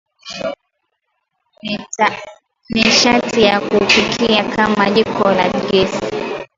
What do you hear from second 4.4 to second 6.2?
kama jiko la gesi